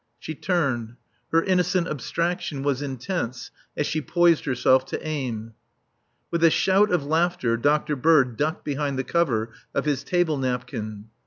[0.17, 0.95] She turned.
[1.31, 5.53] Her innocent abstraction was intense as she poised herself to aim.
[6.31, 7.95] With a shout of laughter Dr.
[7.95, 11.09] Bird ducked behind the cover of his table napkin.